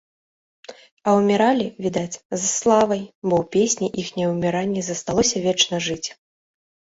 [1.09, 6.09] А ўміралі, відаць, з славай, бо ў песні іхняе ўміранне засталося вечна жыць.